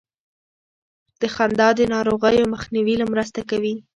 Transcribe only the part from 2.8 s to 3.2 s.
کې